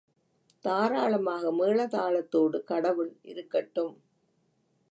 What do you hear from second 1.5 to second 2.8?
மேள தாளத்தோடு